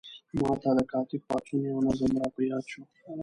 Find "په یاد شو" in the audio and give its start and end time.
2.35-2.81